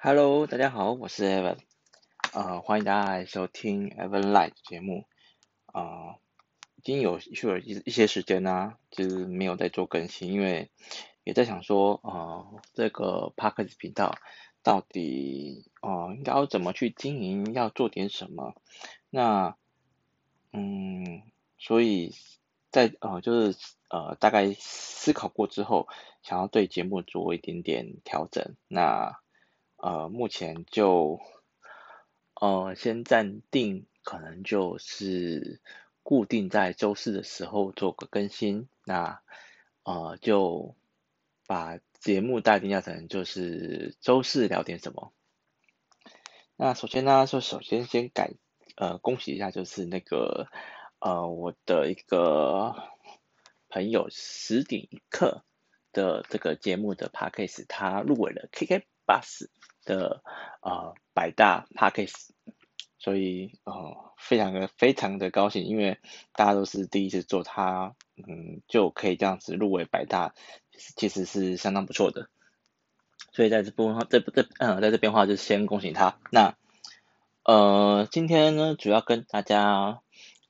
[0.00, 1.56] Hello，大家好，我是 Evan，
[2.32, 5.06] 呃，欢迎大家来收听 Evan Live 节目，
[5.66, 6.14] 啊、
[6.76, 10.70] 已经有去了一一些时间啦，就是没有在做更新，因为
[11.24, 14.14] 也在想说，呃，这个 p a r k e s 频道
[14.62, 18.54] 到底，呃，应该要怎么去经营，要做点什么，
[19.10, 19.56] 那，
[20.52, 21.24] 嗯，
[21.58, 22.14] 所以
[22.70, 23.58] 在呃，就是
[23.90, 25.88] 呃，大概思考过之后，
[26.22, 29.18] 想要对节目做一点点调整，那。
[29.78, 31.20] 呃，目前就
[32.34, 35.60] 呃先暂定，可能就是
[36.02, 38.68] 固定在周四的时候做个更新。
[38.84, 39.22] 那
[39.84, 40.76] 呃就
[41.46, 45.12] 把节目大定调成就是周四聊点什么。
[46.56, 48.32] 那首先呢，就首先先改
[48.76, 50.48] 呃恭喜一下，就是那个
[50.98, 52.74] 呃我的一个
[53.68, 55.44] 朋友十点一刻
[55.92, 59.48] 的这个节目的 Podcast，他入围了 KK Bus。
[59.84, 60.22] 的
[60.60, 62.28] 呃百大 Podcast，
[62.98, 65.98] 所以呃非常的非常的高兴，因为
[66.34, 70.34] 大家都是第一次做它，嗯就可以这样子入围百大，
[70.94, 72.28] 其实是相当不错的。
[73.32, 76.18] 所以在这部分话这这嗯在这边的话就先恭喜他。
[76.30, 76.54] 那
[77.44, 80.02] 呃今天呢主要跟大家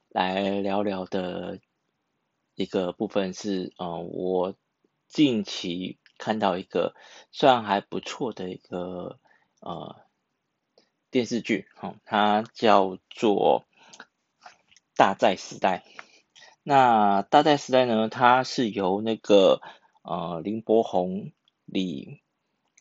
[0.09, 1.61] 来聊聊的
[2.57, 4.57] 一个部分是呃我
[5.07, 6.95] 近期看到一个
[7.33, 9.19] 虽然还不错的一个。
[9.61, 9.97] 呃，
[11.11, 13.65] 电视剧，哈、哦，它叫做
[14.95, 15.83] 《大债时代》。
[16.63, 19.61] 那《大债时代》呢，它是由那个
[20.03, 21.33] 呃林柏宏、
[21.65, 22.23] 李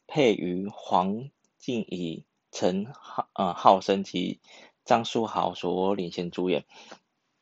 [0.06, 4.40] 佩瑜、黄静怡、陈浩呃浩生及
[4.86, 6.64] 张书豪所领衔主演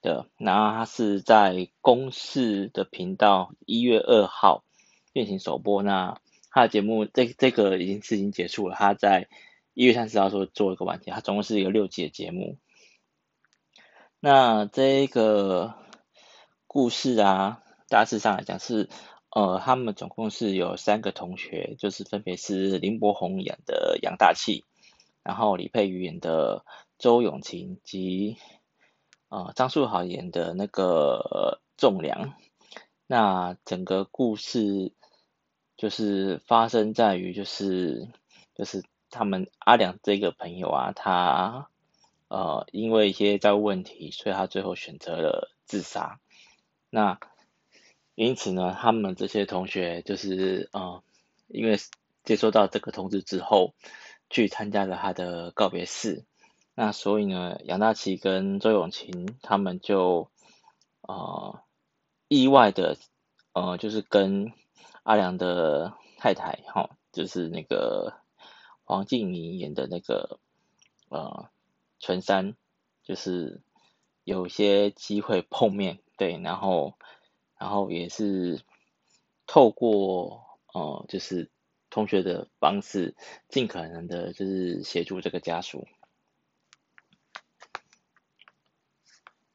[0.01, 0.29] 的。
[0.37, 4.63] 然后它是在公视的频道一月二号
[5.15, 5.81] 进行首播。
[5.81, 9.29] 那他的节目这这个已经是已经结束了，他在
[9.73, 12.57] 一月三十号做做一个完结，他总共是一个六集的节目。
[14.19, 15.73] 那这个
[16.67, 18.89] 故事啊，大致上来讲是，
[19.29, 24.65] 呃，他们总共是有三个同学，就是分别是林柏宏演的杨大器，
[25.23, 26.65] 然后李佩瑜演的
[26.97, 28.35] 周永晴及
[29.29, 32.33] 呃张树豪演的那个仲良。
[33.07, 34.91] 那整个故事。
[35.77, 38.07] 就是发生在于，就是
[38.55, 41.67] 就是他们阿良这个朋友啊，他
[42.29, 46.21] 呃因为一些债务问题，所以他最后选择了自杀。
[46.89, 47.19] 那
[48.15, 51.03] 因此呢，他们这些同学就是呃
[51.47, 51.77] 因为
[52.23, 53.73] 接收到这个通知之后，
[54.29, 56.23] 去参加了他的告别式。
[56.73, 60.29] 那所以呢，杨大奇跟周永琴他们就
[61.01, 61.59] 呃
[62.29, 62.97] 意外的
[63.51, 64.53] 呃就是跟。
[65.05, 68.17] 阿良的太太，哈，就是那个
[68.85, 70.39] 黄静怡演的那个
[71.09, 71.51] 呃
[71.99, 72.55] 纯山，
[73.03, 73.61] 就是
[74.23, 76.97] 有些机会碰面，对，然后
[77.59, 78.61] 然后也是
[79.45, 80.43] 透过
[80.73, 81.51] 呃就是
[81.91, 83.15] 同学的方式，
[83.47, 85.87] 尽可能的就是协助这个家属。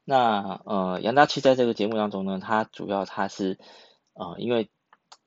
[0.04, 3.58] 那呃杨大器在这个节目当中呢，他主要他是
[4.12, 4.70] 呃因为。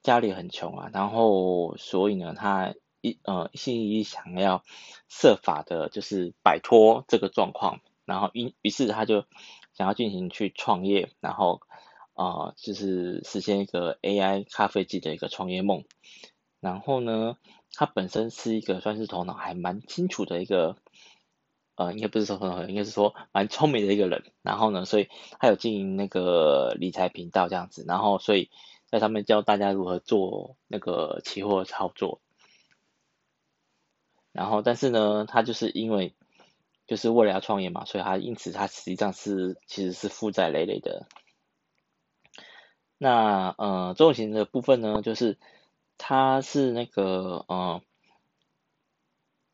[0.03, 4.61] 家里很穷啊，然后所以呢，他一呃一心一意想要
[5.07, 9.23] 设法的，就是摆脱这个状况，然后于于是他就
[9.73, 11.61] 想要进行去创业，然后
[12.15, 15.85] 呃就是实现一个 AI 咖啡机的一个创业梦。
[16.59, 17.37] 然后呢，
[17.73, 20.75] 他本身是一个算是头脑还蛮清楚的一个，
[21.75, 24.23] 呃，应该不是说头脑，应该是说蛮聪明的一个人。
[24.41, 25.07] 然后呢，所以
[25.39, 28.49] 他有经营那个理财频道这样子，然后所以。
[28.93, 32.21] 在上面教大家如何做那个期货操作，
[34.31, 36.13] 然后但是呢，他就是因为
[36.85, 41.07] 就是为了要创业嘛，所以他因此他实际上是其实是负债累累的。
[42.99, 45.39] 那呃，周永勤的部分呢，就是
[45.97, 47.81] 他是那个呃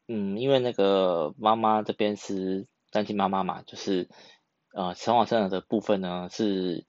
[0.10, 4.10] 嗯，因为那个妈妈这边是单亲妈妈嘛，就是
[4.74, 6.86] 呃，陈往生的部分呢是。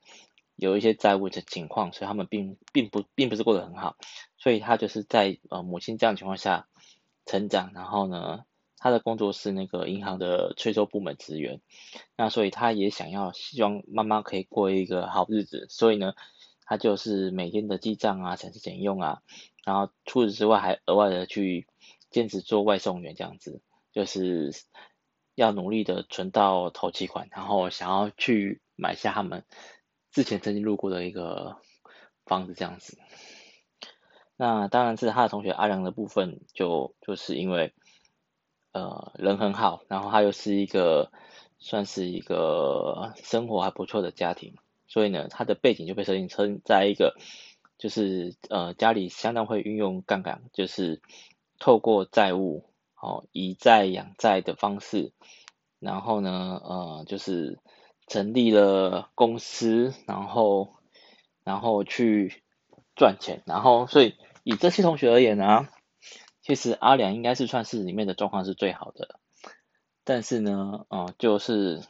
[0.61, 3.97] 有一些债务的情况，所以他们并并不并不是过得很好，
[4.37, 6.69] 所以他就是在呃母亲这样情况下
[7.25, 8.45] 成长，然后呢，
[8.77, 11.63] 他的工作是那个银行的催收部门职员，
[12.15, 16.13] 那所以他也想要希望妈妈可以过一个好日子，所以呢，
[16.67, 19.23] 他就是每天的记账啊，省吃俭用啊，
[19.65, 21.67] 然后除此之外还额外的去
[22.11, 24.53] 兼职做外送员这样子，就是
[25.35, 29.45] 要努力的存到头期款，然后想要去买下他们。
[30.13, 31.57] 之前曾经路过的一个
[32.27, 32.99] 房子这样子，
[34.37, 37.75] 那当然是他的同学阿良的部分就，就是因为
[38.73, 41.13] 呃人很好，然后他又是一个
[41.59, 47.17] 算是一个生活还不错的家庭，所以呢，他的背景就被设定成在一个
[47.79, 51.01] 就是呃家里相当会运用杠杆，就是
[51.59, 52.65] 透过债务
[53.01, 55.13] 哦以债养债的方式，
[55.79, 57.59] 然后呢呃就是
[58.11, 60.75] 成立了公司，然后
[61.45, 62.43] 然后去
[62.97, 65.69] 赚钱，然后所以以这些同学而言呢、
[66.43, 69.21] 其实阿良应该是算是里面的状况是最好的，
[70.03, 71.83] 但是呢，呃，就是，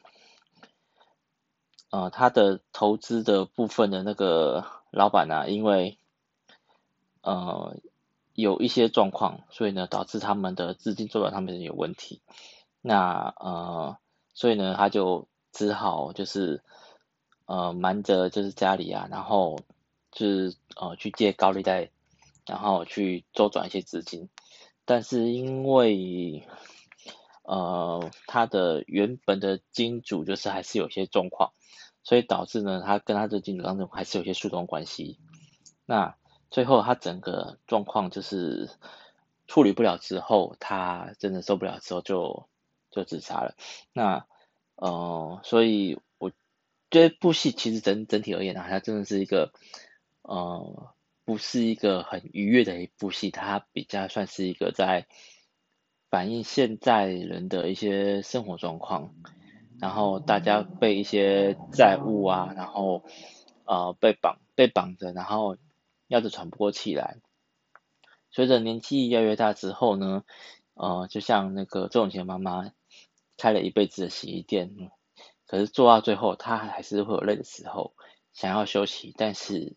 [1.91, 5.97] 呃，他的投资的部分的那个老板呢、因为，
[7.23, 7.79] 呃，
[8.35, 12.21] 有一些状况，所以呢，导致他们的资金周转上面有问题，
[12.83, 13.97] 那呃，
[14.35, 16.63] 所以呢，他就只好就是，
[17.47, 19.59] 呃，瞒着就是家里啊，然后
[20.13, 21.91] 就是呃去借高利贷，
[22.47, 24.29] 然后去周转一些资金。
[24.85, 26.47] 但是因为，
[27.43, 31.53] 呃，他的原本的金主就是还是有些状况，
[32.03, 35.19] 所以导致呢，他跟他的金主当中还是有些诉讼关系。
[35.87, 36.17] 那
[36.51, 38.69] 最后他整个状况就是
[39.47, 42.49] 处理不了之后，他真的受不了之后就
[42.91, 43.55] 就自杀了。
[43.93, 44.27] 那
[44.81, 46.33] 呃，所以我
[46.91, 49.53] 这部戏其实整整体而言呢，它真的是一个
[50.23, 50.93] 呃。
[51.23, 55.07] 不是一个很愉悦的一部戏，它比较算是一个在
[56.09, 59.15] 反映现在人的一些生活状况，
[59.79, 63.05] 然后大家被一些债务啊，然后
[63.65, 65.57] 呃被绑被绑着，然后
[66.09, 67.19] 要着喘不过气来。
[68.33, 70.25] 随着年纪越来越大之后呢，
[70.75, 72.73] 呃，就像那个周永晴妈妈
[73.41, 74.91] 开了一辈子的洗衣店，
[75.47, 77.95] 可是做到最后，他还是会有累的时候，
[78.33, 79.75] 想要休息，但是。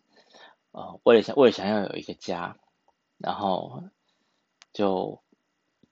[0.76, 2.56] 呃，为了想为了想要有一个家，
[3.16, 3.84] 然后
[4.72, 5.20] 就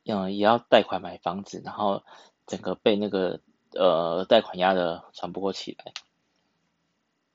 [0.05, 2.03] 嗯也要贷款买房子，然后
[2.49, 3.39] 整个被那个
[3.71, 5.93] 呃贷款压得喘不过气来。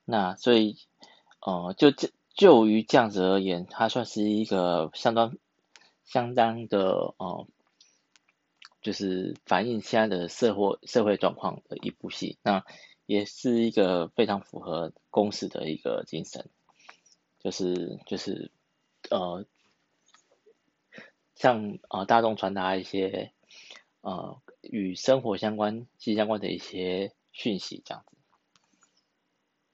[0.04, 0.76] 那所以
[1.40, 5.38] 呃就这就于这样子而言，它算是一个相当
[6.04, 7.48] 相当的呃，
[8.88, 12.38] 就是反映现在的社会社会状况的一部戏。
[12.42, 12.64] 那
[13.06, 16.50] 也是一个非常符合公司的一个精神。
[17.40, 18.50] 就是就是
[19.10, 19.46] 呃，
[21.36, 23.34] 像呃大众传达一些
[24.00, 28.18] 呃与生活相关、息息相关的一些讯息这样子。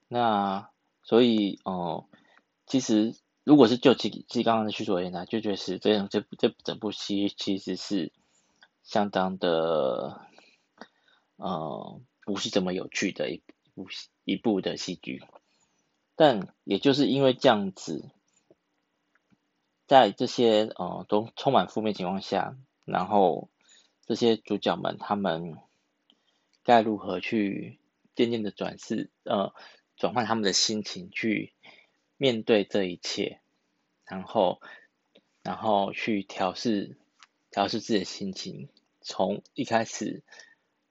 [0.08, 0.70] 那
[1.04, 2.18] 所以哦、呃，
[2.66, 3.14] 其实
[3.44, 8.12] 如果是就其其刚刚的叙述而言呢，就觉得是这样，这这整部戏其实是
[8.84, 10.28] 相当的
[11.36, 13.42] 呃不是这么有趣的一
[13.74, 13.88] 部
[14.24, 15.24] 一部的戏剧。
[16.14, 18.08] 但也就是因为这样子，
[19.86, 23.50] 在这些呃都充满负面情况下，然后
[24.06, 25.58] 这些主角们他们
[26.62, 27.80] 该如何去
[28.14, 29.52] 渐渐的转世呃
[29.96, 31.52] 转换他们的心情去
[32.16, 33.40] 面对这一切，
[34.04, 34.60] 然后
[35.42, 36.96] 然后去调试
[37.50, 38.68] 调试自己的心情，
[39.04, 40.24] 从一开始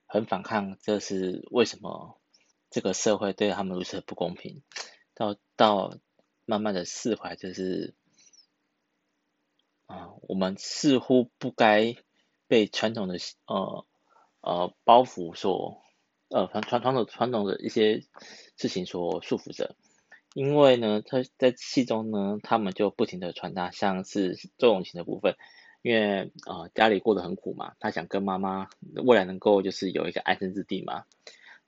[0.06, 2.18] 很反抗，这是为什么
[2.70, 4.62] 这个社会对他们如此不公平。
[5.16, 5.98] 到到
[6.46, 7.94] 慢慢的释怀，就是
[9.86, 11.96] 啊、我们似乎不该
[12.48, 13.86] 被传统的呃
[14.42, 15.84] 呃包袱所
[16.30, 18.04] 呃传传传统传统的一些
[18.58, 19.76] 事情所束缚着，
[20.34, 25.36] 因为呢，他在戏中呢，他们就不停的传达，像是周永晴的部分，
[25.84, 31.06] 因为啊、家里过得很苦嘛，他想跟妈妈未来能够就是有一个安身之地嘛，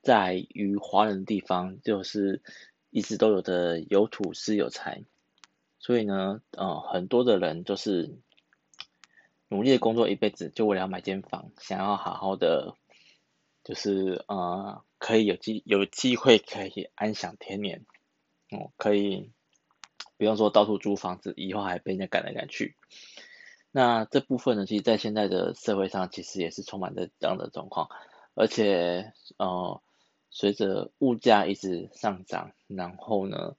[0.01, 2.41] 在于华人的地方就是。
[2.91, 5.03] 一直都有的有土是有财，
[5.79, 8.15] 所以呢，呃，很多的人都是
[9.49, 12.77] 努力的工作一辈子，就为了要买间房，想要好好的，
[13.65, 17.85] 就是呃，可以有机有机会可以安享天年，
[18.49, 19.29] 哦、可以
[20.15, 22.77] 不用说到处租房子，以后还被人家赶来赶去。
[23.75, 27.89] 那这部分呢，其实在现在的社会上，其实也是充满着这样的状况，
[28.33, 29.81] 而且呃。
[30.37, 33.55] 随着物价一直上涨，然后呢，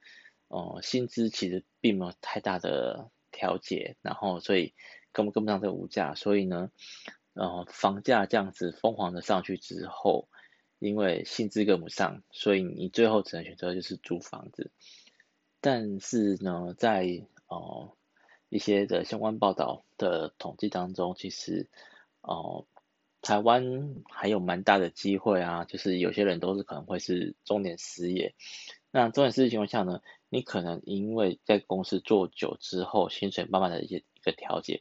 [0.48, 4.74] 呃，薪资其实并没有太大的调节，然后所以
[5.10, 6.70] 根本跟不上这个物价，所以呢，
[7.32, 10.28] 呃，房价这样子疯狂的上去之后，
[10.78, 14.70] 因为薪资跟不上，所以你最后只能选择就是租房子。
[15.62, 17.96] 但是呢，在呃
[18.56, 21.68] 一些的相关报道的统计当中，其实
[22.22, 22.66] 呃。
[23.22, 28.36] 台湾还有蛮大的机会啊，就是有些人都是可能会是中年失业。
[28.92, 34.80] 那中年失业情况下呢，你可能因为在公司做久之后，薪水慢慢的一些一个调节，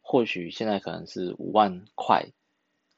[0.00, 2.30] 或许现在可能是五万块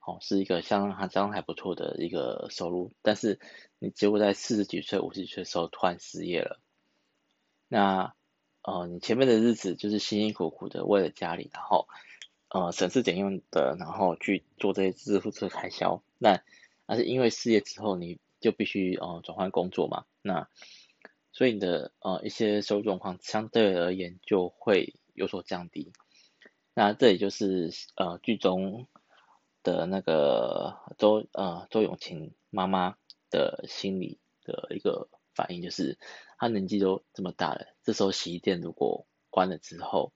[0.00, 3.38] 哦，是一个相当还相当还不错的一个收入，但是
[3.78, 6.59] 你结果在四十几岁、五十几岁的时候突然失业了，
[7.68, 8.14] 那
[8.66, 11.87] 呃，你前面的日子就是辛辛苦苦的为了家里，然后
[12.49, 16.42] 呃省吃俭用的，然后去做这些支付这开销，那
[16.85, 20.49] 但是因为失业之后你就必须呃转换工作嘛，那
[21.32, 25.92] 所以你的呃一些收入状况相对而言就会有所降低，
[26.75, 28.87] 那这也就是呃剧中。
[29.62, 32.94] 的那个周呃周永晴妈妈
[33.30, 35.99] 的心理的一个反应就是，
[36.38, 40.12] 他年纪都这么大了，这时候洗衣店如果关了之后，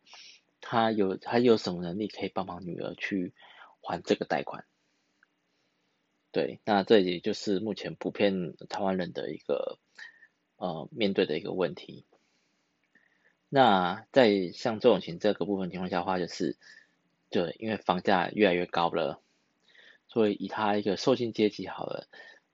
[0.60, 3.34] 他有他有什么能力可以帮忙女儿去
[3.80, 4.64] 还这个贷款？
[6.32, 9.78] 对，那这也就是目前普遍台湾人的一个
[10.56, 12.04] 呃面对的一个问题。
[13.48, 16.56] 那在像周永晴这个部分情况下的话，就是
[17.30, 19.20] 对，因为房价越来越高了。
[20.06, 22.08] 所以以他一个受薪阶级好了，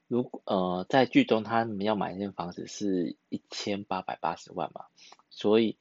[0.09, 4.87] 如呃在剧中他们要买一间房子是一千八百八十万嘛，
[5.31, 5.77] 所以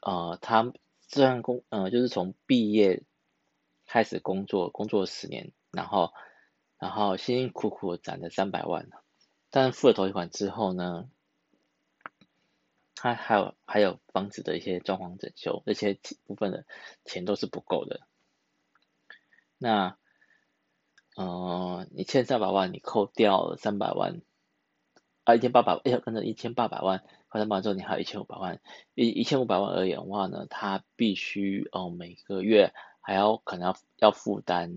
[0.00, 0.72] 呃他
[1.06, 3.02] 这样工呃就是从毕业
[3.86, 6.14] 开始工作，工作十年，然后
[6.78, 8.88] 然后辛辛苦苦攒了三百万，
[9.50, 11.10] 但付了头期款之后呢，
[12.94, 16.64] 他还有还有房子的一些装潢整修，那些部分的
[17.04, 18.00] 钱都是不够的，
[19.58, 19.98] 那。
[21.18, 24.22] 呃，你欠三百万，你扣掉三百万，
[25.24, 28.60] 啊，一千八百，哎，跟着一千八百万，扣三百万之后，你还有一千五百万，
[28.94, 34.72] 一一千五百万而言的话呢，他必须哦、每个月还要可能要要负担，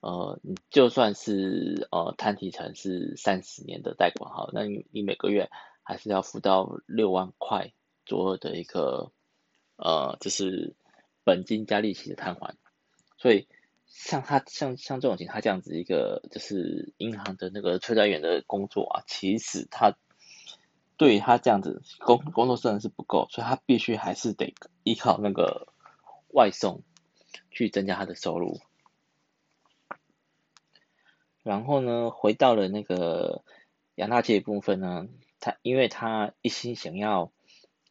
[0.00, 5.50] 呃，你就算是呃摊提成是三十年的贷款哈，那你你每个月
[5.82, 7.74] 还是要付到六万块
[8.06, 9.12] 左右的一个
[9.76, 10.74] 呃，就是
[11.24, 12.56] 本金加利息的摊还，
[13.18, 13.46] 所以。
[13.88, 19.96] 像他像像这种情况，他这样子一个就是银行的那个催债员的工作啊，其实他
[20.96, 24.54] 对他这样子工工作真的是不够，所以他必须还是得
[24.84, 25.72] 依靠那个
[26.28, 26.82] 外送
[27.50, 28.60] 去增加他的收入。
[31.42, 33.42] 然后呢，回到了那个
[33.94, 35.08] 杨大姐部分呢，
[35.40, 37.32] 他因为他一心想要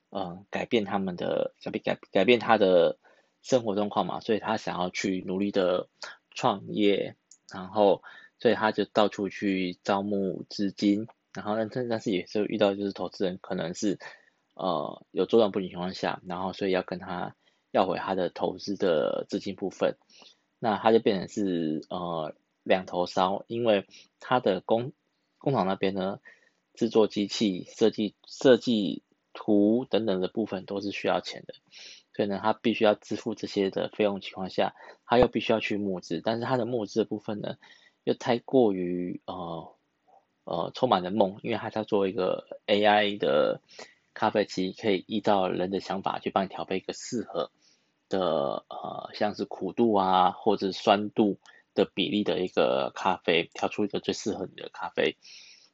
[0.10, 2.98] 嗯、改变他们的改变改改变他的。
[3.42, 5.88] 生活状况嘛，所以他想要去努力的
[6.32, 7.16] 创业，
[7.52, 8.04] 然后
[8.40, 14.00] 所以他就到处去招募资金，然后但但但是也是遇到就是投资人可能是
[14.54, 17.36] 呃有周转不灵情况下，然后所以要跟他
[17.72, 19.98] 要回他的投资的资金部分，
[20.60, 23.88] 那他就变成是呃两头烧，因为
[24.20, 24.94] 他的工
[25.38, 26.20] 工厂那边呢
[26.74, 29.04] 制作机器设计设计
[29.34, 31.54] 图等等的部分都是需要钱的。
[32.18, 34.74] 所以呢，他必须要支付这些的费用情况下，
[35.06, 37.58] 他又必须要去募资，但是他的募资的部分呢，
[38.06, 39.76] 又太过于呃
[40.44, 43.62] 呃充满了梦，因为他在做一个 AI 的
[44.16, 47.52] 咖啡机，可以依照人的想法去帮你调配一个适合
[48.10, 51.38] 的呃像是苦度啊或者酸度
[51.76, 55.18] 的比例的一个咖啡，调出一个最适合你的咖啡。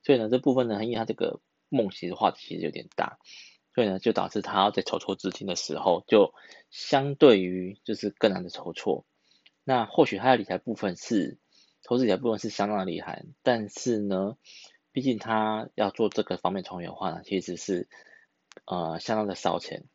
[0.03, 3.17] 所以呢，这部分呢，因为他这个梦其实画的其实有点大。
[3.75, 6.35] 所以呢，就导致他在筹措资金的时候，就
[6.69, 9.03] 相对于就是更难的筹措。
[9.63, 11.39] 那或许他的理财部分是
[11.81, 14.37] 投资理财部分是相当的厉害，但是呢，
[14.91, 17.87] 毕竟他要做这个方面创业的话呢，其实是
[18.65, 19.85] 呃相当的烧钱。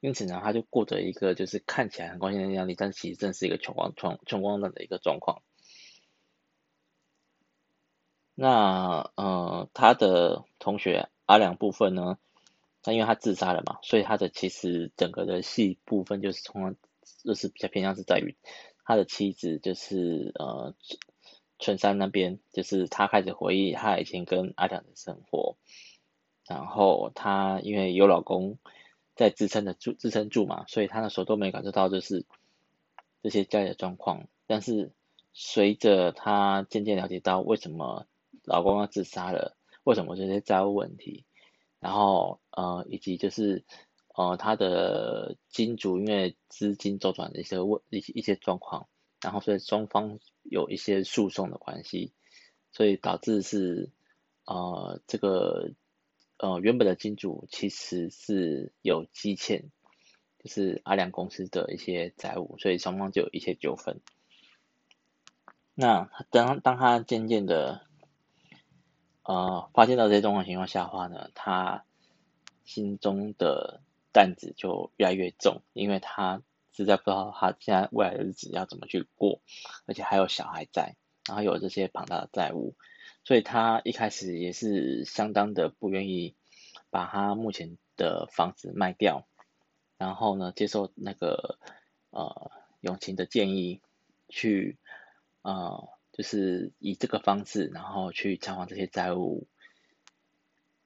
[0.00, 5.42] 因此呢，他就过着一个就是看起来很光鲜亮丽，但其实正是一个穷光穷穷光蛋的一个状况。
[8.34, 11.10] 那呃，他的同学。
[11.28, 12.16] 阿良部分呢，
[12.82, 16.74] 他因为他自杀了嘛，所以他的其实整个的戏部分就是从
[17.22, 18.34] 就是比较偏向是在于
[18.82, 20.74] 他的妻子就是呃
[21.58, 25.58] 春山那边，就是他开始回忆他以前跟阿良的生活，
[26.46, 28.58] 然后他因为有老公
[29.14, 32.24] 在支撑的住支撑住嘛，所以他那时候都没感受到就是
[33.22, 34.92] 这些家里的状况，但是
[35.34, 38.06] 随着他渐渐了解到为什么
[38.44, 39.57] 老公要自杀了。
[39.88, 41.24] 为什么这些债务问题？
[41.80, 43.64] 然后呃，以及就是
[44.14, 48.86] 呃，他的金主因为资金周转的一些问一些一些状况，
[49.22, 52.12] 然后所以双方有一些诉讼的关系，
[52.70, 53.90] 所以导致是
[54.44, 55.72] 呃这个
[56.36, 59.70] 呃原本的金主其实是有积欠，
[60.44, 64.02] 就是阿良公司的一些债务，所以双方就有一些纠纷。
[65.72, 67.87] 那当当他渐渐的。
[69.28, 71.84] 呃，发现到这些状况情况下的话呢，他
[72.64, 76.42] 心中的担子就越来越重，因为他
[76.72, 79.42] 实在不知道他现在未来的日子要怎么去过，
[79.84, 82.74] 而且还有小孩在，然后有这些庞大的债务，
[83.22, 86.34] 所以他一开始也是相当的不愿意
[86.88, 89.28] 把他目前的房子卖掉，
[89.98, 91.58] 然后呢，接受那个
[92.08, 93.82] 呃永勤的建议
[94.30, 94.78] 去
[95.42, 95.86] 呃
[96.18, 99.46] 就是以这个方式，然后去偿还这些债务，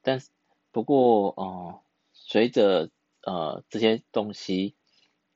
[0.03, 0.29] 但是
[0.73, 1.81] 不过呃
[2.13, 2.91] 随着
[3.23, 4.75] 呃，这些东西，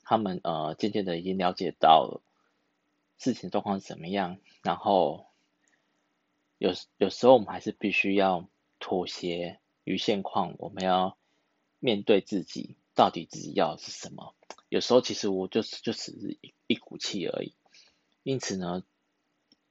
[0.03, 2.21] 他们呃渐渐的已经了解到了
[3.17, 5.29] 事情状况怎么样，然后
[6.59, 11.17] 有有时候我们还是必须要妥协于现况，我们要
[11.79, 14.35] 面对自己到底自己要的是什么。
[14.69, 16.13] 有时候其实我就是就只是
[16.43, 17.55] 一一股气而已，
[18.25, 18.83] 因此呢，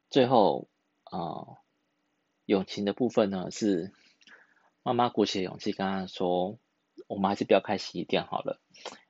[0.09, 0.67] 最后
[1.11, 1.57] 呃
[2.45, 3.91] 永晴的部分呢是
[4.83, 6.57] 妈妈鼓起勇气跟他说。
[7.07, 8.59] 我们还是不要开洗衣店好了，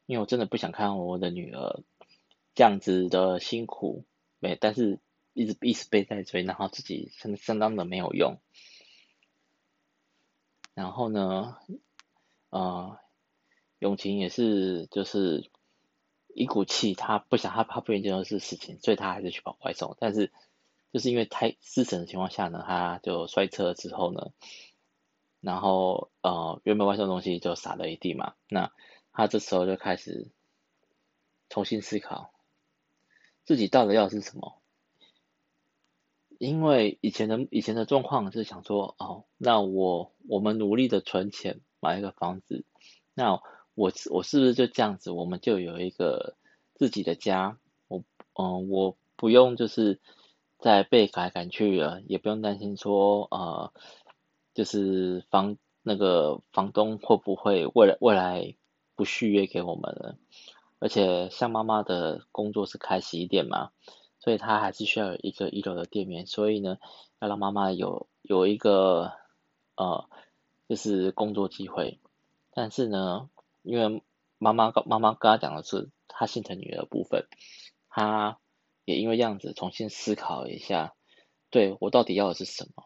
[0.06, 1.82] 因为我真的不想看到我的女儿
[2.54, 4.06] 这样子的辛苦，
[4.40, 5.00] 没，但是
[5.34, 8.42] 一直一直被在追，然后自己相相当的没有用。
[10.74, 11.58] 然后呢，
[12.50, 13.00] 呃，
[13.80, 15.50] 永晴也是就是
[16.34, 20.34] 一股气，他不想他怕不愿意做的事情，所以他还是去跑外送，但是
[20.96, 24.32] 就是因为太失神的情况下呢，他就摔车之后呢。
[25.42, 28.72] 然后呃，原本外送东西就撒了一地嘛，那
[29.12, 30.30] 他这时候就开始
[31.50, 32.32] 重新思考
[33.44, 34.56] 自己到底要的是什么。
[36.38, 42.64] 因为以前的以前的状况是想说，哦，那我我们努力的存钱买一个房子，
[43.14, 43.42] 那
[43.74, 46.38] 我我是不是就这样子，我们就有一个
[46.74, 47.58] 自己的家？
[47.90, 50.00] 我嗯、我不用就是
[50.66, 53.72] 再被赶赶去了，也不用担心说呃。
[54.56, 58.56] 就是房那个房东会不会未来未来
[58.96, 60.16] 不续约给我们了？
[60.80, 63.72] 而且像妈妈的工作是开洗衣店嘛，
[64.18, 66.78] 所以她还是需要有一个一楼的店面，所以呢，
[67.20, 69.12] 要让妈妈有有一个
[69.76, 70.08] 呃，
[70.70, 72.00] 就是工作机会。
[72.52, 73.30] 但是呢，
[73.62, 74.02] 因为
[74.38, 77.28] 妈妈妈妈跟她讲的是她心疼女儿的部分，
[77.90, 78.38] 她
[78.86, 80.94] 也因为这样子重新思考一下，
[81.50, 82.86] 对我到底要的是什么？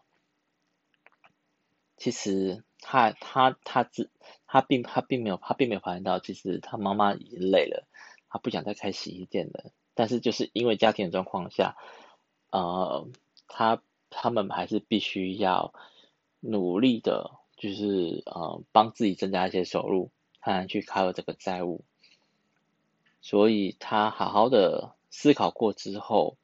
[1.96, 4.10] 其实他他他自
[4.46, 7.86] 他并他并没有他并没有发现到，其实他妈妈已经累了，
[8.30, 9.70] 他不想再开洗衣店了。
[9.92, 11.76] 但是就是因为家庭的状况下，
[12.50, 13.06] 呃，
[13.48, 15.74] 他他们还是必须要
[16.40, 20.10] 努力的，就是呃帮自己增加一些收入，
[20.40, 21.84] 才能去 cover 这个债务。
[23.20, 26.38] 所以他好好的思考过之后，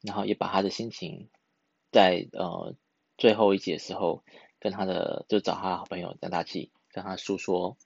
[0.00, 1.28] 然后也把他的心情
[1.90, 2.74] 在呃。
[3.18, 4.22] 最后一集的时候，
[4.60, 7.78] 跟他的就找他的好朋友张大气，跟他诉说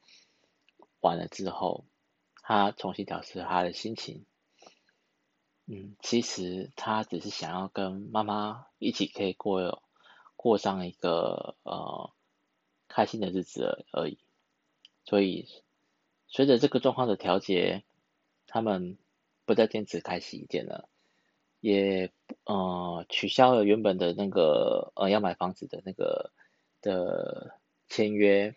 [0.99, 1.85] 完了之后，
[2.43, 4.25] 他重新调试他的心情。
[5.67, 9.85] 嗯，其实他只是想要跟妈妈一起可以过
[10.35, 12.11] 过上一个呃
[12.89, 14.19] 开心的日子而已。
[15.05, 15.47] 所以
[16.27, 17.85] 随着这个状况的调节，
[18.49, 18.99] 他们
[19.51, 20.89] 不再坚持开洗衣店了。
[21.59, 22.13] 也
[22.45, 26.31] 呃取消了原本的那个呃要买房子的那个
[26.81, 27.59] 的
[27.89, 28.55] 签约，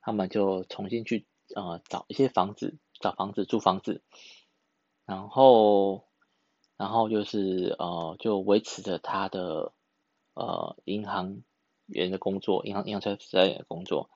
[0.00, 4.02] 他们就重新去呃找一些房子，找房子租房子，
[5.04, 6.08] 然后
[6.78, 9.74] 然后就是呃就维持着他的
[10.32, 11.42] 呃银行
[11.84, 14.08] 员的工作，银行银行财务员的工作。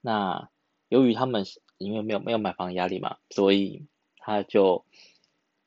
[0.00, 0.48] 那
[0.88, 1.44] 由于他们
[1.76, 3.86] 因为没有没有买房压力嘛，所以
[4.28, 4.84] 他就。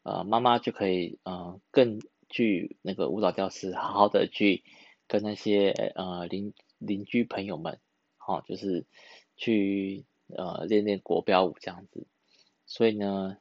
[0.03, 4.63] 呃，妈妈就可以呃更去那个舞蹈教室，好好的去
[5.07, 7.79] 跟那些呃邻邻居朋友们，
[8.17, 8.87] 好、哦，就是
[9.37, 12.07] 去呃练练国标舞这样子。
[12.65, 13.37] 所以呢，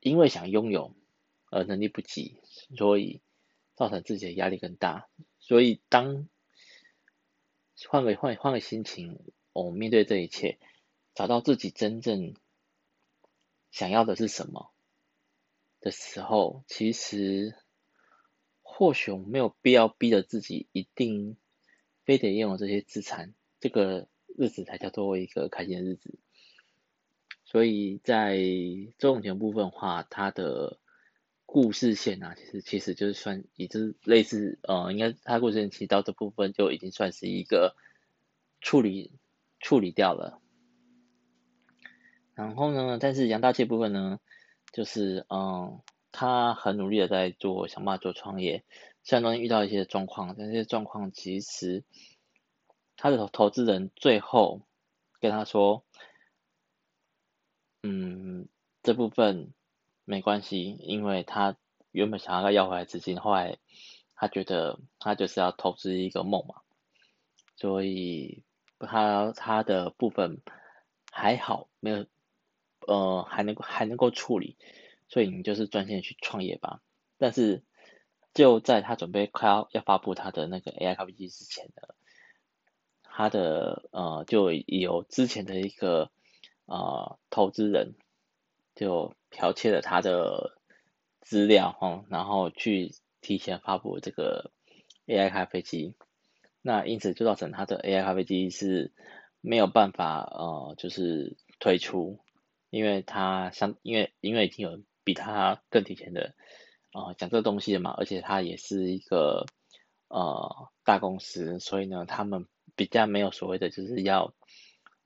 [0.00, 0.94] 因为想拥有
[1.50, 2.36] 而能力不及，
[2.76, 3.22] 所以
[3.74, 5.08] 造成自己的压力更大。
[5.40, 6.28] 所以当
[7.88, 9.18] 换个换换个心情，
[9.54, 10.58] 我面对这一切，
[11.18, 12.36] 找到自己真正。
[13.72, 14.70] 想要的是什么
[15.80, 17.56] 的时候，其实
[18.62, 21.36] 或许我没有必要逼着自己一定
[22.04, 26.20] 非得拥有这些资产，这个日子才叫做一个开心的日子。
[27.44, 28.38] 所以在
[28.96, 30.78] 周永晴部分的话，他的
[31.46, 37.74] 故事线啊，其实其实就是算，也就是类似呃，应该他故事线其实到这部分就已经算是一个
[38.60, 39.10] 处理
[39.58, 40.40] 处理掉了。
[42.38, 44.20] 然后呢，但是杨大器部分呢，
[44.72, 48.62] 就是嗯，他很努力的在做，想办法做创业，
[49.02, 51.82] 虽然中间遇到一些状况，但这些状况其实
[52.96, 54.62] 他的投投资人最后
[55.18, 55.82] 跟他说，
[57.82, 58.46] 嗯
[58.84, 59.52] 这部分
[60.04, 61.56] 没关系，因为他
[61.90, 63.58] 原本想要要回来资金，后来
[64.14, 66.54] 他觉得他就是要投资一个梦嘛，
[67.56, 68.44] 所以
[68.78, 70.40] 他他的部分
[71.10, 72.06] 还好，没有
[72.88, 74.56] 呃还能够还能够处理，
[75.08, 76.80] 所以你就是专心去创业吧。
[77.18, 77.62] 但是
[78.34, 81.94] 就在他准备快要要发布他的那个 AI 咖啡机之前呢，
[83.02, 86.10] 他的呃就有之前的一个
[86.66, 87.94] 呃投资人
[88.74, 90.58] 就剽窃了他的
[91.20, 94.52] 资料哈，然后去提前发布这个
[95.06, 95.94] AI 咖啡机，
[96.62, 98.92] 那因此就造成他的 AI 咖啡机是
[99.40, 102.20] 没有办法呃就是推出，
[102.70, 106.34] 因为他相因为因为已经有比他更提前的。
[106.90, 109.44] 啊、讲这个东西的嘛，而且它也是一个
[110.08, 114.32] 呃大公司，所以呢，他们比较没有所谓的就是要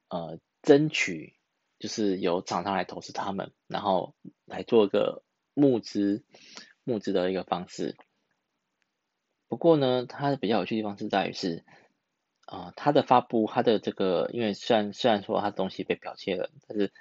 [0.09, 1.35] 呃争取，
[1.81, 4.15] 就是由厂商来投资他们，然后
[4.47, 6.25] 来做一个募资
[6.85, 7.97] 募资的一个方式。
[9.49, 11.65] 不过呢，它比较有趣的地方是在于是
[12.47, 16.93] 啊、呃，它的发布，它的这个，因为虽然虽然说它东西被剽窃了，但是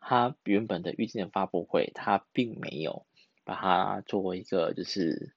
[0.00, 3.06] 他原本的预计的发布会，他并没有。
[3.44, 5.34] 把它作为一个就是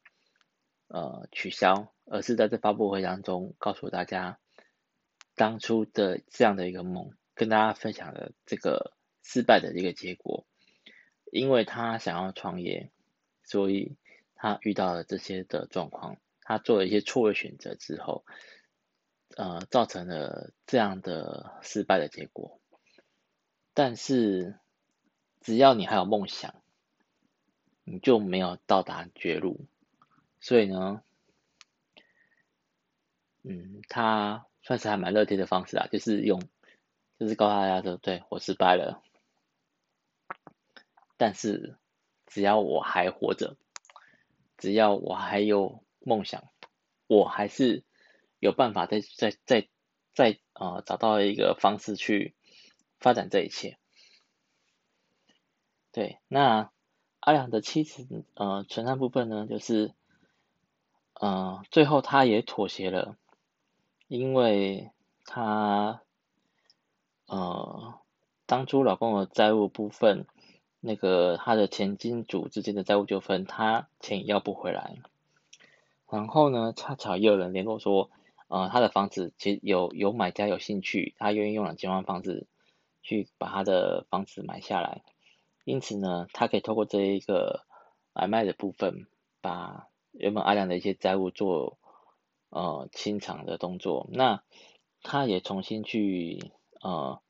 [0.90, 4.38] 呃取消，而是在这发布会当中告诉大家
[5.34, 10.46] 当初的这样的一个梦，跟大家分享的这个失败的一个结果。
[11.32, 12.92] 因为他想要创业，
[13.46, 13.96] 所以
[14.36, 18.26] 他遇到了这些的状况，他做了一些错误选择之后，
[19.38, 22.61] 呃，造成了这样的失败的结果。
[23.74, 24.60] 但是
[25.40, 26.56] 只要你还有梦想。
[27.84, 29.66] 你就没有到达绝路，
[30.40, 31.02] 所以呢，
[33.42, 36.40] 嗯，他算是还蛮乐天的方式啊，就是用，
[37.20, 39.02] 就是告诉大家说，对，我失败了，
[41.18, 41.76] 但是
[42.28, 43.58] 只要我还活着，
[44.58, 46.50] 只要我还有梦想，
[47.08, 47.84] 我还是
[48.38, 49.68] 有办法再再再
[50.14, 52.36] 再呃找到一个方式去
[53.02, 53.78] 发展这一切。
[55.92, 56.72] 对，那。
[57.24, 59.94] 阿良的妻子，呃，存在部分呢，就是，
[61.14, 63.16] 呃，最后他也妥协了，
[64.08, 64.90] 因为
[65.24, 66.02] 他，
[67.28, 68.00] 呃，
[68.48, 70.26] 当初老公的债务部分，
[70.80, 74.98] 那个他的前金主之间的债务纠纷，他钱也要不回来。
[76.10, 78.10] 然后呢，恰巧也有人联络说，
[78.48, 82.48] 呃，他的房子其实有有买家有兴趣，他愿意用两千万房子
[83.02, 85.04] 去把他的房子买下来。
[85.64, 87.66] 因此呢，他可以透过这一个
[88.14, 89.08] 买卖的部分，
[89.42, 91.78] 把原本阿良的一些债务做
[92.50, 94.08] 呃清偿的动作。
[94.12, 94.44] 那
[95.04, 97.22] 他也重新去呃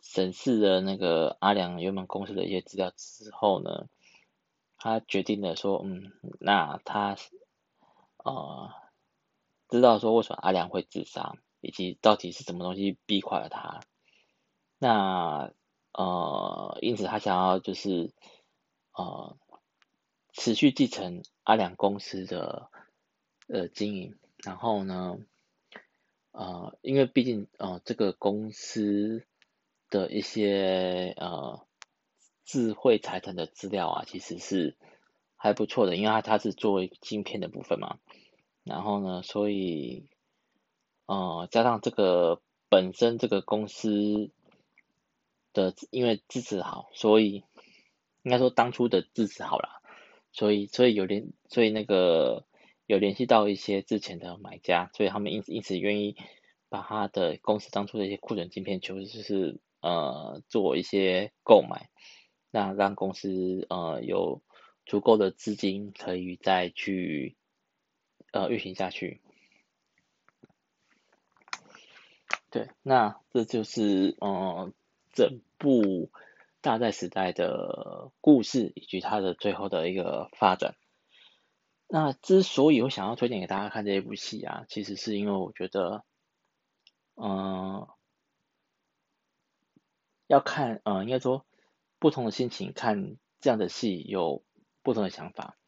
[0.00, 3.88] 审视了那个阿良原本公司的一些资料之后呢，
[4.76, 7.16] 他决定了说，嗯，那他
[8.18, 8.70] 呃
[9.68, 13.80] 知道说为什么阿良会自杀，以及到底是什么东西逼垮了他。
[14.82, 15.52] 那
[15.92, 18.10] 呃，因此他想要就是
[18.92, 19.36] 呃
[20.32, 22.68] 持续继承阿良公司的
[23.46, 25.18] 呃经营，然后呢，
[26.32, 29.24] 呃，因为毕竟呃这个公司
[29.88, 31.64] 的一些呃
[32.44, 34.76] 智慧财产的资料啊，其实是
[35.36, 37.98] 还不错的，因为它它是作为晶片的部分嘛，
[38.64, 40.08] 然后呢，所以
[41.06, 44.32] 呃加上这个本身这个公司。
[45.52, 47.44] 的，因为资质好，所以
[48.22, 49.82] 应该说当初的支持好了，
[50.32, 52.46] 所以所以有联，所以那个
[52.86, 56.16] 有联系到一些之前的买家，所以他们因因此愿意
[56.68, 61.90] 把他的公司当初的一些库存晶片，就是呃做一些购买，
[62.50, 64.42] 那让公司呃有
[64.86, 67.36] 足够的资金可以再去
[68.32, 69.20] 呃运行下去。
[72.50, 74.72] 对，那这就是嗯。
[75.12, 76.10] 整部
[76.60, 80.74] 大债时代的故事，以及它的最后的一个发展。
[81.88, 86.04] 那之所以我想要推荐给大家看这一部戏啊，其实是因为我觉得，
[87.16, 87.88] 嗯、呃，
[90.26, 91.44] 要看，嗯、呃，应该说
[91.98, 94.42] 不同的心情看这样的戏有
[94.82, 95.58] 不同的想法。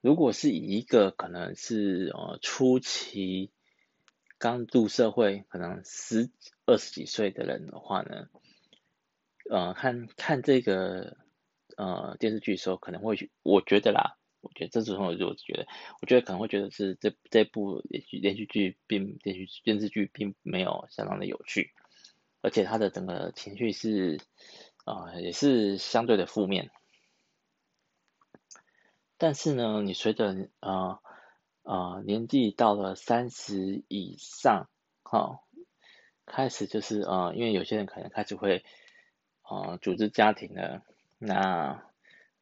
[0.00, 3.52] 如果是以一个可能是呃初期
[4.38, 6.30] 刚入社会，可能十
[6.66, 8.28] 二十几岁的人的话呢，
[9.50, 11.16] 呃，看看这个
[11.76, 15.66] 呃电视剧的时候，可能会我觉得啦，我觉得这时候我就觉得，
[16.02, 21.72] 我觉得可能会觉得是这这部连续连续剧并连续电视剧并没有相当的有趣，
[22.42, 24.20] 而且它的整个情绪是
[24.84, 26.70] 呃也是相对的负面。
[29.16, 31.00] 但是呢，你随着呃
[31.62, 34.68] 呃年纪到了三十以上，
[35.02, 35.40] 哈、哦，
[36.24, 38.64] 开始就是呃，因为有些人可能开始会
[39.48, 40.82] 呃组织家庭了，
[41.18, 41.82] 那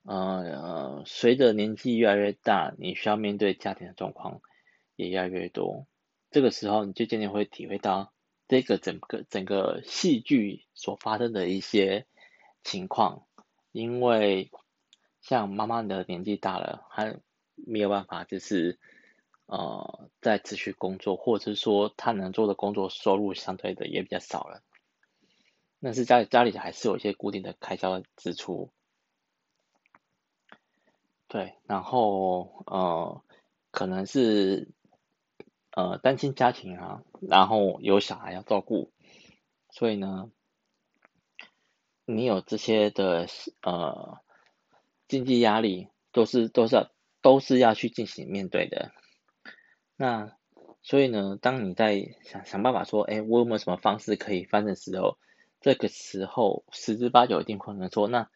[0.03, 4.41] 呃随着年纪越来越大，你需要面对家庭的状况
[4.97, 5.87] 也越来越多，
[6.31, 8.13] 这个时候你就渐渐会体会到
[8.49, 12.07] 这个整个整个戏剧所发生的一些
[12.63, 13.27] 情况，
[13.73, 14.51] 因为。
[15.23, 17.19] 像妈妈的年纪大了，还
[17.57, 18.79] 没有办法，就是
[19.47, 24.63] 呃再持续工作，或者是说她能做的工作收入相对的也比较少了。
[25.81, 28.71] 但是家里家里还是有一些固定的开销支出，
[31.29, 33.23] 对，然后呃
[33.71, 34.69] 可能是
[35.71, 38.93] 呃单亲家庭啊，然后有小孩要照顾，
[39.71, 40.31] 所以呢，
[42.05, 43.27] 你有这些的
[43.63, 44.21] 呃。
[45.09, 46.91] 经济压力都是都是
[47.23, 48.91] 都是要去进行面对的。
[49.95, 50.37] 那
[50.83, 55.17] 所以呢，当你在想想办法说，哎，我有没有什么方式可以翻的时候，
[55.67, 58.31] 这个时候十之八九一定可能说，那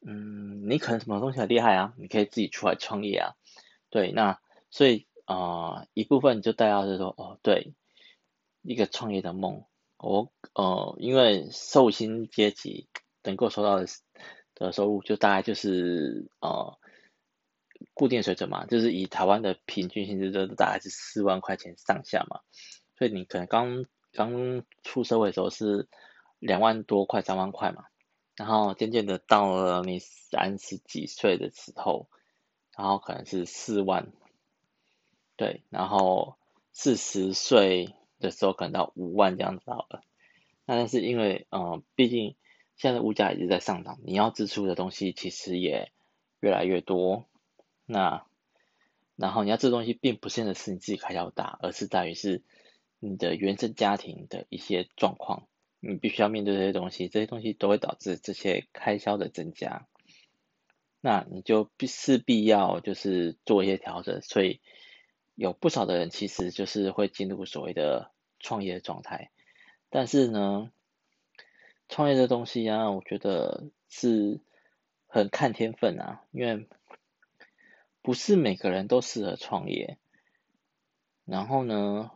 [0.00, 3.34] 嗯，你可能什么东西很厉害啊，你可以自己出来创业啊。
[3.90, 7.74] 对，那所以啊、一部分就带到是说，哦，对，
[8.62, 9.66] 一个创业的梦，
[9.98, 12.88] 我呃，因为受薪阶级
[13.22, 13.86] 能够收到的。
[14.72, 16.78] 收入就大概就是呃
[17.92, 22.40] 固定水准嘛，就是以台湾的平均薪资就大概是四万块钱上下嘛，
[22.96, 25.88] 所以你可能刚刚出社会的时候是
[26.44, 27.86] 两万多块三万块嘛，
[28.36, 32.08] 然后渐渐的到了你三十几岁的时候，
[32.76, 34.12] 然后可能是四万，
[35.36, 36.36] 对，然后
[36.72, 40.02] 四十岁的时候可能到五万这样子好了，
[40.64, 42.36] 那但是因为呃毕竟。
[42.76, 45.92] 现在物价一直在上涨，你要支出的东西其实也
[46.40, 47.24] 越来越多。
[47.86, 48.26] 那
[49.14, 52.42] 然后你要这东西，并不见得是你自己开销大，而是在于是
[52.98, 55.46] 你的原生家庭的一些状况，
[55.86, 59.86] 你必须要面对这些东西，这些东西都会导致这些开销的增加。
[61.00, 64.60] 那你就必势必要就是做一些调整，所以
[65.34, 69.30] 有不少的人其实就是会进入所谓的创业的状态，
[69.90, 70.70] 但是呢。
[71.86, 74.40] 创业的东西啊，我觉得是
[75.06, 76.66] 很看天分啊，因为
[78.00, 79.98] 不是每个人都适合创业。
[81.26, 82.10] 然后呢，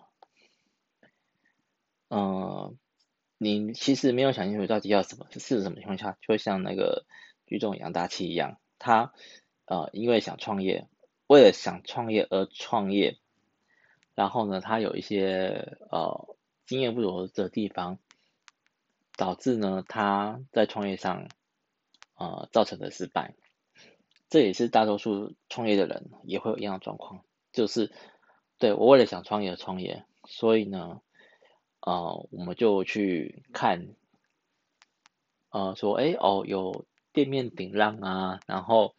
[2.09, 2.75] 嗯、呃，
[3.39, 7.07] 你其实没有想清楚到底要什么，是什么情况下，就会像那个
[7.47, 9.13] 举重杨大器一样，他
[9.65, 10.89] 呃因为想创业，
[11.27, 13.17] 为了想创业而创业，
[14.15, 17.99] 然后呢，他有一些呃经验不足的地方。
[19.17, 21.27] 导致呢，他在创业上，
[22.15, 23.35] 呃，造成的失败，
[24.31, 27.91] 这也是大多数创业的人也会有一样的状况，就是，
[28.59, 31.01] 对，我为了想创业而创业，所以呢，
[31.81, 33.89] 呃，我们就去看，
[35.51, 38.95] 呃，说，哎，哦，有店面顶让啊，然后，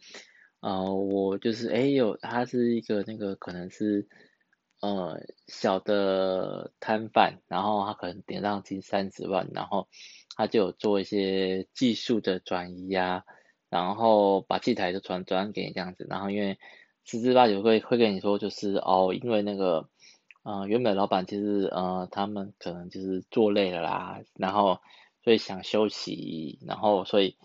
[0.60, 4.08] 呃，我就是，哎，有，他是一个那个可能是。
[4.82, 9.90] 呃，小的摊贩，然后他可能点让金三十万，然后
[10.38, 13.26] 他就有做一些技术的转移、啊，
[13.70, 16.58] 然后把器材就转转给你这样子，然后因为
[17.04, 19.90] 十之八九会会跟你说，就是哦，因为那个
[20.50, 24.80] 呃原本老板其实呃他们可能就是做累了啦，然后
[25.24, 27.38] 所以想休息，然后所以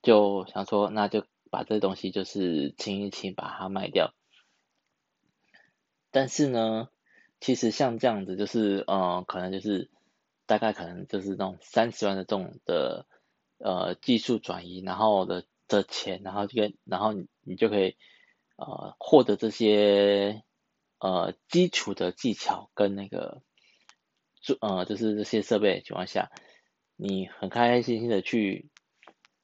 [0.00, 4.14] 就想说那就把这东西就是清一清，把它卖掉。
[6.10, 6.88] 但是呢，
[7.38, 9.90] 其实像这样子，就是呃，可能就是
[10.46, 13.06] 大概可能就是那种三十万的这种的
[13.58, 17.96] 呃技术转移，然后的的钱，然后就跟然后你你就可以
[18.56, 20.42] 呃获得这些
[21.02, 23.42] 呃基础的技巧跟那个
[24.40, 26.30] 做呃就是这些设备的情况下，
[26.96, 28.70] 你很开开心心的去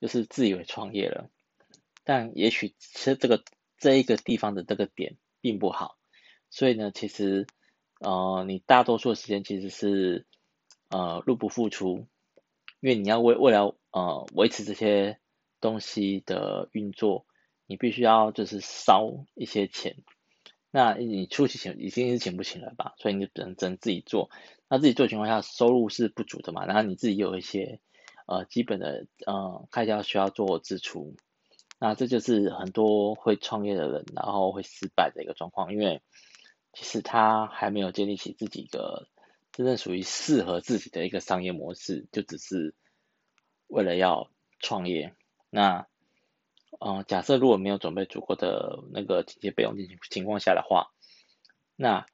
[0.00, 1.28] 就是自以为创业了，
[2.04, 3.42] 但也许其实这个
[3.76, 5.98] 这一个地方的这个点并不好。
[6.50, 7.46] 所以呢，其实，
[8.00, 10.26] 呃，你大多数的时间其实是，
[10.88, 12.06] 呃，入不敷出，
[12.80, 15.18] 因为你要为为了呃维持这些
[15.60, 17.26] 东西的运作，
[17.66, 19.96] 你必须要就是烧一些钱，
[20.70, 24.30] 那你初期钱已经是钱不起了吧，所以你就只能只能自己做，
[24.68, 27.80] 那自己做情况下收入是不足的嘛，然后你自己有一些
[28.26, 31.16] 呃基本的呃开销需要做支出，
[31.78, 36.02] 那这就是很多会创业的人然后会失败的一个状况，因为。
[36.74, 39.08] 其实他还没有建立起自己一个
[39.52, 42.74] 真正属于适合自己的一个商业模式，就只是
[43.66, 45.14] 为了要创业。
[45.50, 45.88] 那，
[46.80, 50.90] 呃，假设如果没有准备足够的那个紧急备用金情况下的话，
[51.76, 52.06] 那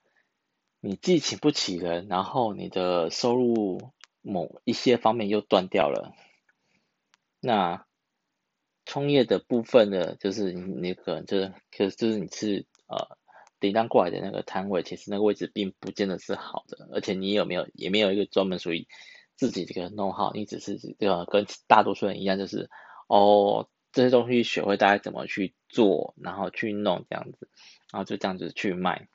[0.80, 6.14] 你既请不起人，然后你的收入某一些方面又断掉了，
[7.40, 7.86] 那
[8.84, 13.16] 创业的部分呢，就是你你可能就是，可就是你是呃。
[13.60, 18.86] 顶单过来的那个摊位，其实那个位置并不见得是好的，而且你有没有也没有一个专门属于
[19.36, 22.68] 自己这个弄好你只是这个跟大多数人一样，就是
[23.08, 27.48] 哦这些东西学会大概怎么去做，然后去弄这样子，
[27.90, 29.08] 然后就这样子去卖，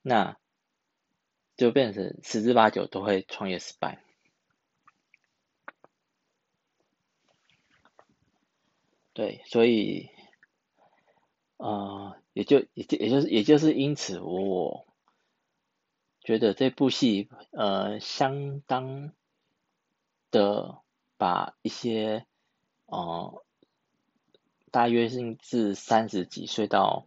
[0.00, 0.38] 那
[1.56, 4.02] 就变成十之八九都会创业失败。
[9.12, 10.08] 对，所以。
[11.58, 14.84] 呃，也就也就也就是也就是因此，我
[16.20, 19.12] 觉得这部戏呃相当
[20.32, 20.80] 的
[21.18, 22.26] 把一些
[22.86, 23.44] 呃
[24.72, 27.06] 大约是至三十几岁到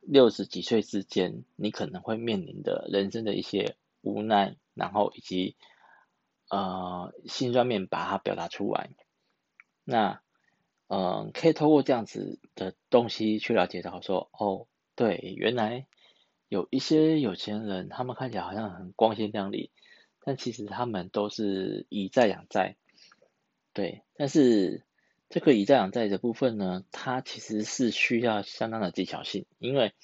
[0.00, 5.54] 六十几岁之间，你可能会面临的人生的一些无奈，然后以及
[6.48, 8.90] 呃心酸面把它表达出来，
[9.84, 10.20] 那。
[10.92, 15.86] 嗯，可以透过这样子的东西去了解到说，哦，对，原来
[16.48, 19.70] 有一些有钱人，他们看起来好像很光鲜亮丽，
[20.24, 22.74] 但其实他们都是以债养债。
[23.72, 24.84] 对，但是
[25.30, 29.94] 这个以债养债的部分呢，它其实是需要相当的技巧性，因为，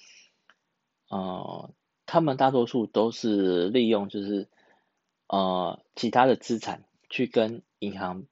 [1.11, 1.75] 呃，
[2.07, 4.49] 他们大多数都是利用就是
[5.27, 8.27] 呃其他的资产去跟银行。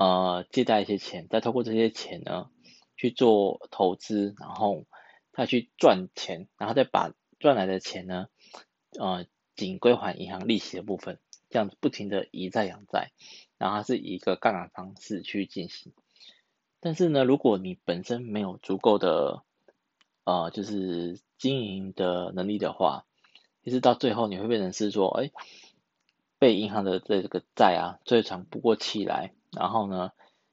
[0.00, 2.52] 呃，借贷一些钱，再透过这些钱呢
[2.96, 4.86] 去做投资，然后
[5.32, 8.28] 再去赚钱，然后再把赚来的钱呢，
[8.96, 9.26] 呃，
[9.56, 11.18] 仅归还银行利息的部分，
[11.50, 13.10] 这样子不停的以债养债，
[13.58, 15.92] 然后它是以一个杠杆方式去进行。
[16.80, 19.42] 但是呢，如果你本身没有足够的
[20.24, 23.04] 呃，就是经营的能力的话，
[23.64, 25.30] 其实到最后你会变成是说，哎，
[26.38, 29.32] 被银行的这个债啊，最喘不过气来。
[29.50, 30.12] 然后呢，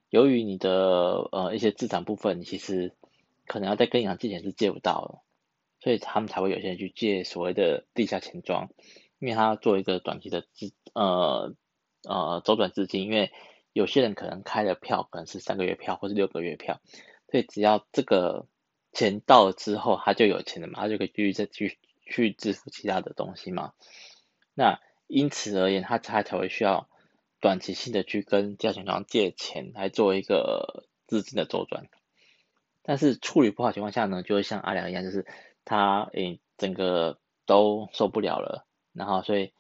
[0.10, 2.94] 由于你的呃一些资产部分，其实
[3.46, 5.22] 可能要再跟银行借钱是借不到了，
[5.82, 8.70] 所以他们才会有些人去借所谓的地下钱庄，
[9.20, 11.54] 因为他要做一个短期的资呃
[12.04, 13.32] 呃周转资金，因为
[13.76, 16.80] 有些人可能开的票可能是三个月票或是六个月票，
[17.30, 18.48] 所以只要这个
[18.94, 23.74] 钱到了之后，他就有钱了嘛，他就可以继续再去去支付其他的东西嘛。
[24.54, 26.88] 那因此而言，他才才会需要。
[27.42, 31.90] 短期性的去跟地下钱庄借钱来做一个资金的周转，
[32.82, 35.28] 但是处理不好情况下呢，就会像阿良一样，就是
[35.64, 39.54] 他诶、整个都受不了了，然后所以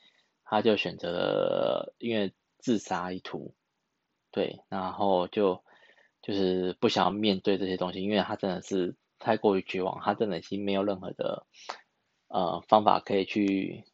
[0.45, 3.53] 他就选择了因为自杀一途，
[4.35, 5.63] 对，然后就
[6.21, 11.47] 就是不想要面对这些东西，因为他真的是太过于绝望，他真的已经没有任何的
[12.27, 13.85] 呃方法可以去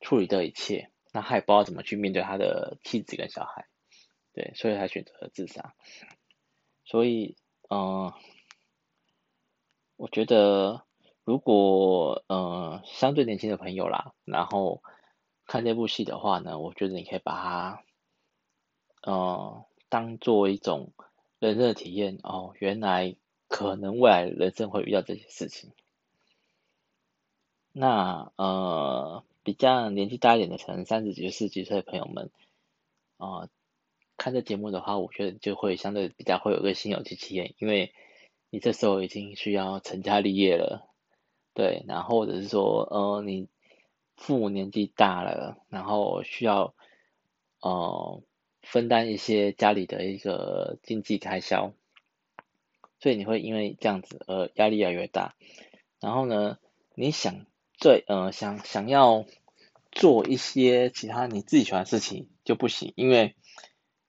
[0.00, 0.90] 处理这一切。
[1.12, 3.68] 那他也不知道怎么去面对他的妻子跟小孩，
[4.32, 5.74] 对，所以他选择了自杀。
[6.84, 7.36] 所以，
[7.70, 8.14] 嗯、呃，
[9.96, 10.82] 我觉得
[11.22, 14.82] 如果呃相对年轻的朋友啦，然后
[15.46, 17.82] 看这部戏的话呢，我觉得你可以把它
[19.10, 20.92] 呃当做一种
[21.38, 23.16] 人生的体验哦，原来
[23.48, 25.72] 可能未来人生会遇到这些事情。
[27.72, 29.24] 那呃。
[29.44, 32.30] 比较年纪大一点的，可能三十几、四十几岁的朋友们，
[33.16, 33.48] 啊、
[34.18, 37.94] 看这节目的话，我觉得就会相对比较会有个心有戚戚焉，因为
[38.50, 40.86] 你这时候已经需要成家立业了，
[41.54, 43.48] 对，然后或者是说，呃，你
[44.16, 46.74] 父母年纪大了，然后需要，
[47.62, 48.22] 呃，
[48.70, 51.72] 分担一些家里的一个经济开销，
[53.00, 55.34] 所以你会因为这样子而压力越来越大，
[56.00, 56.58] 然后呢，
[56.94, 57.46] 你想。
[57.80, 59.24] 最，呃，想想要
[59.92, 63.36] 做一些其他你自己喜欢的事情就不行，因为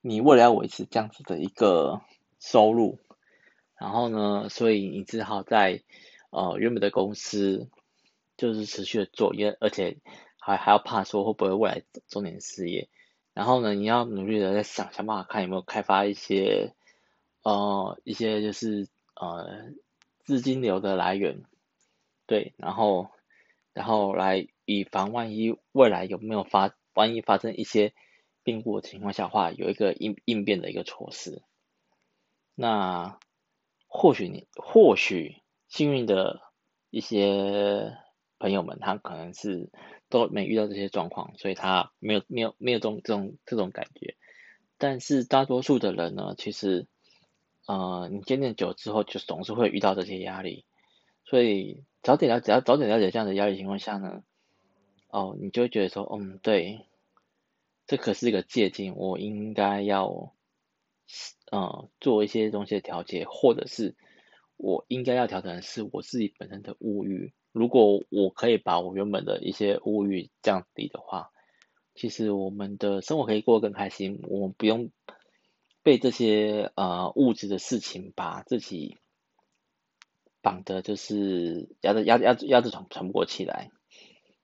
[0.01, 2.01] 你为了要维持这样子的一个
[2.39, 2.97] 收入，
[3.78, 5.84] 然后呢，所以你只好在
[6.32, 7.70] 呃原本的公司
[8.38, 9.97] 就是持续的做，因为而且
[10.39, 12.89] 还还要怕说会不会未来中年失业，
[13.34, 16.74] 然后呢，你要努力的在想想办法看有没有开发一些
[17.44, 19.72] 呃一些就是呃
[20.24, 21.44] 资金流的来源，
[22.26, 23.10] 对，然后。
[23.72, 27.94] 然后来以防万一未来有没有发，万一发生一些
[28.44, 31.44] 变故的情况下的话，有一个应应变的一个措施。
[32.56, 33.20] 那
[33.88, 36.42] 或许你或许幸运的
[36.90, 37.96] 一些
[38.38, 39.70] 朋友们，他可能是
[40.10, 44.16] 都没遇到这些状况，所以他没有没有没有这种这种这种感觉。
[44.78, 46.88] 但是大多数的人呢，其实，
[47.68, 50.66] 呃，你渐渐久之后，就总是会遇到这些压力，
[51.26, 54.24] 所以早点了解，要早点了解这样的压力情况下呢，
[55.10, 56.86] 哦，你就会觉得说，嗯，对，
[57.88, 60.34] 这可是一个借镜，我应该要，
[61.51, 63.95] 呃，做一些东西的调节，或者是
[64.55, 67.34] 我应该要调整的是我自己本身的物欲。
[67.52, 71.32] 如果我可以把我原本的一些物欲降低的话，
[71.95, 74.22] 其实我们的生活可以过得更开心。
[74.28, 74.91] 我们不用
[75.84, 78.97] 被这些呃物质的事情把自己
[80.41, 83.72] 绑的，就是压着压压压着喘喘不过气来。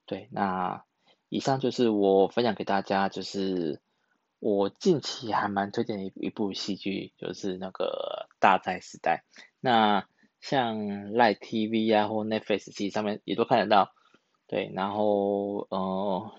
[0.05, 0.83] 对，那
[1.29, 3.81] 以上就是我分享给大家，就是
[4.39, 9.23] 我近期还蛮推荐的一一部戏剧，就是那个《大债时代》。
[9.59, 10.07] 那
[10.47, 10.77] 像
[11.11, 13.95] Line TV 啊，或 Netflix 上面也都看得到，
[14.45, 16.31] 对，然后呃，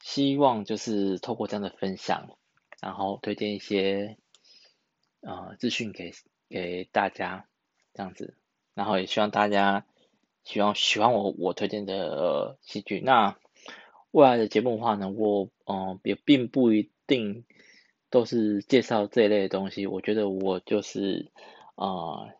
[0.00, 2.38] 希望就是透过这样的分享，
[2.80, 4.16] 然后推荐一些
[5.20, 6.12] 呃资讯给
[6.48, 7.46] 给大家
[7.92, 8.34] 这样子，
[8.72, 9.84] 然后也希望大家
[10.44, 13.02] 希望喜欢我我推荐的戏剧。
[13.04, 13.36] 那
[14.10, 17.44] 未来的节目的话呢，我嗯、也并不一定
[18.08, 21.30] 都是介绍这一类的东西，我觉得我就是
[21.74, 22.30] 呃。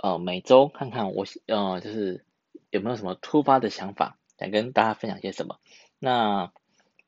[0.00, 2.24] 呃，每周看看我呃，就是
[2.70, 5.58] 有没有什么突发的想法，想跟大家分享些什么。
[5.98, 6.52] 那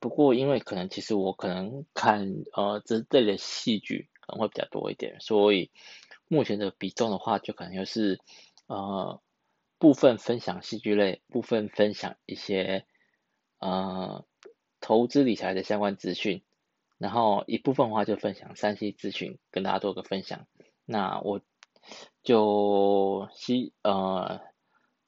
[0.01, 5.71] 不过因为可能其实我可能看呃这这类戏剧可能会比较多一点，所以
[6.27, 8.19] 目前的比重的话，就可能就是
[8.67, 9.23] 呃
[9.79, 12.87] 部分分享戏剧类，部分分享一些
[13.61, 14.25] 呃
[14.81, 16.43] 投资理财的相关资讯，
[16.99, 20.49] 然后一部分的话就分享 3C 资讯，跟大家做个分享。
[20.85, 21.41] 那我。
[22.23, 24.41] 就希呃，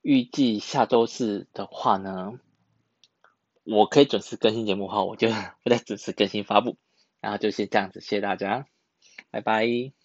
[0.01, 2.39] 预计下周四的话呢，
[3.65, 5.29] 我可以准时更新节目后，我就
[5.63, 6.77] 不再准时更新发布。
[7.21, 8.67] 然后就先这样子，谢谢大家，
[9.31, 10.02] 拜拜。